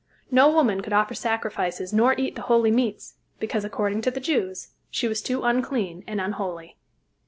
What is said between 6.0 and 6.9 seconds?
and unholy.